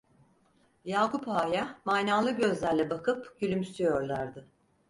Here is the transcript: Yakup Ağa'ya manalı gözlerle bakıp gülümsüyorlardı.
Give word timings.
Yakup 0.85 1.27
Ağa'ya 1.27 1.81
manalı 1.85 2.31
gözlerle 2.31 2.89
bakıp 2.89 3.37
gülümsüyorlardı. 3.39 4.47